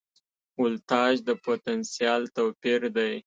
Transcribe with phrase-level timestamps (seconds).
[0.61, 3.13] ولتاژ د پوتنسیال توپیر دی.